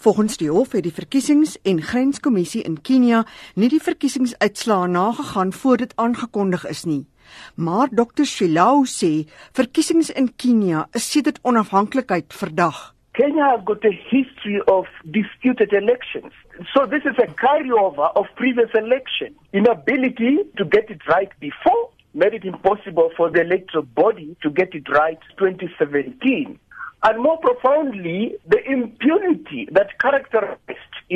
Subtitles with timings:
[0.00, 5.76] Volgens die hof het die verkiesings- en grenskommissie in Kenia nie die verkiesingsuitslae nagegaan voor
[5.76, 7.06] dit aangekondig is nie.
[7.54, 8.24] Maar Dr.
[8.24, 12.94] Shilau sê verkiesings in Kenia is sedert onafhanklikheid verdag.
[13.12, 16.32] Kenya has got a history of disputed elections.
[16.74, 19.34] So this is a carryover of previous election.
[19.50, 24.74] Inability to get it right before made it impossible for the electoral body to get
[24.74, 26.58] it right 2017.
[27.00, 29.47] And more profoundly, the impunity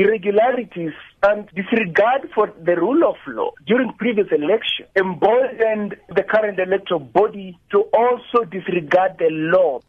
[0.03, 0.97] irregularities
[1.29, 7.49] and disregard for the rule of law during previous elections emboldened the current electoral body
[7.73, 9.81] to also disregard the law.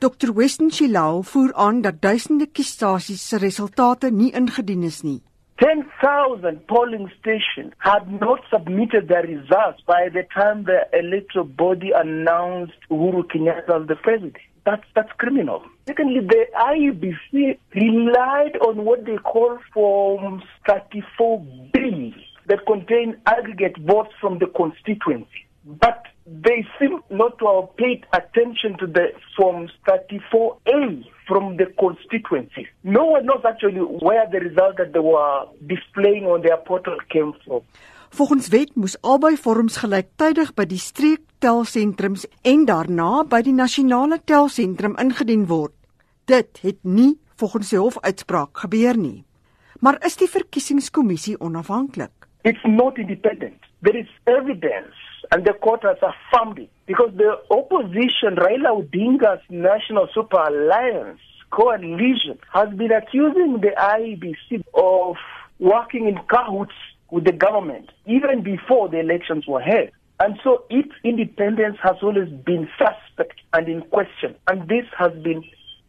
[0.00, 0.32] Dr.
[0.38, 5.20] Weston Chilau voer aan dat duisende kiesstasies se resultate nie ingedien is nie.
[5.62, 12.80] 10,000 polling stations had not submitted their results by the time the electoral body announced
[12.90, 14.36] Uhuru Kenyatta as the president.
[14.64, 15.62] That's that's criminal.
[15.86, 22.14] Secondly, the IEBC relied on what they call Form 34B
[22.46, 25.46] that contain aggregate votes from the constituency.
[25.64, 32.68] But they seem not to have paid attention to the Form 34A from the constituency.
[32.84, 37.32] No one knows actually where the result that they were displaying on their portal came
[37.44, 37.62] from.
[38.12, 44.98] Volgens wet moes albei vorms gelyktydig by die streektelsentrums en daarna by die nasionale telsentrum
[45.00, 45.72] ingedien word.
[46.28, 49.24] Dit het nie volgens die hofuitspraak gebeur nie.
[49.80, 52.28] Maar is die verkiesingskommissie onafhanklik?
[52.44, 53.64] It's not independent.
[53.80, 60.06] There is evidence and the court has affirmed it because the opposition Raila Odinga's National
[60.12, 65.16] Super Alliance coalition has been accusing the IEBC of
[65.56, 66.76] working in cahoots
[67.12, 69.90] with the government even before the elections were held.
[70.18, 74.34] And so its independence has always been suspect and in question.
[74.48, 75.44] And this has been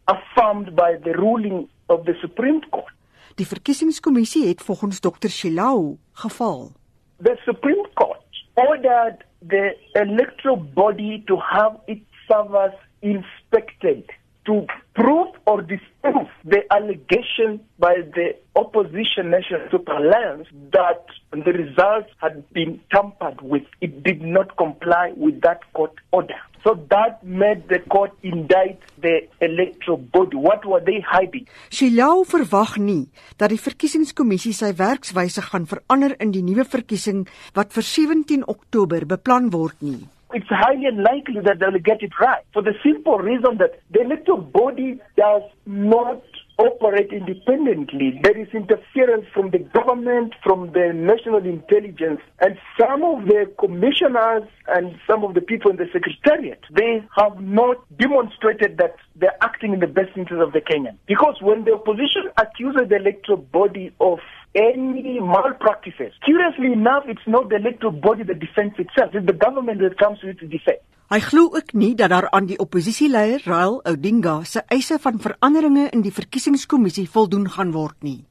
[0.08, 2.92] affirmed by the ruling of the Supreme Court.
[3.36, 5.30] Die verkiesingskommissie het volgens Dr.
[5.30, 6.72] Shilau geval.
[7.18, 8.22] The Supreme Court
[8.54, 14.12] ordered the electoral body to have its servers inspected
[14.46, 21.06] to prove or disprove the allegation by the opposition National Super Alliance that
[21.42, 23.64] the results had been tampered with.
[23.82, 26.38] It did not comply with that court order.
[26.64, 30.38] So that made the court indict the electoral body.
[30.38, 31.48] What were they hiding?
[31.70, 37.26] Shilau verwag nie dat die verkiesingskommissie sy werkswyse gaan verander in die nuwe verkiesing
[37.58, 40.04] wat vir 17 Oktober beplan word nie.
[40.34, 44.42] it's highly unlikely that they'll get it right for the simple reason that the electoral
[44.42, 46.24] body does not
[46.58, 48.20] operate independently.
[48.24, 54.44] There is interference from the government, from the national intelligence, and some of the commissioners
[54.68, 59.74] and some of the people in the secretariat, they have not demonstrated that they're acting
[59.74, 60.98] in the best interest of the Kenyan.
[61.08, 64.20] Because when the opposition accuses the electoral body of
[64.56, 66.14] any malpractices.
[66.26, 69.12] Curiously enough, it's not the electoral body that defends itself.
[69.14, 70.78] It's the government that comes to it to defend.
[71.12, 75.90] Hy glo ook nie dat daar aan die oppositieleier Rail Odinga se eise van veranderinge
[75.94, 78.24] in die verkiesingskommissie voldoen gaan word nie.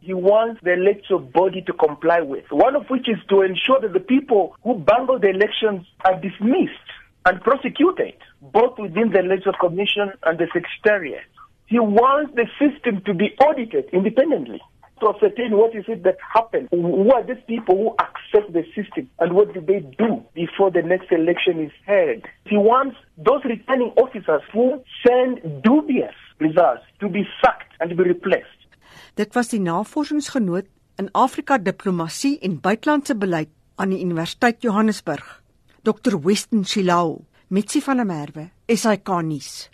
[0.00, 3.92] He wants the electoral body to comply with, one of which is to ensure that
[3.92, 6.88] the people who bungled the elections are dismissed
[7.26, 11.28] and prosecuted, both within the electoral commission and the secretariat.
[11.66, 14.60] He wants the system to be audited independently.
[15.00, 16.68] to ascertain what is it that happened.
[16.70, 20.82] Who are these people who access the system and what do they do before the
[20.82, 22.24] next election is held?
[22.44, 28.04] He wants those returning officers who send dubious results to be sacked and to be
[28.04, 28.60] replaced.
[29.16, 30.68] Dit was die navorsingsgenoot
[31.00, 33.50] in Afrika diplomatie en buitelandse beleid
[33.80, 35.39] aan die Universiteit Johannesburg.
[35.82, 39.70] Dr Weston Chilau, Mitsi van der Merwe, SAK nuus.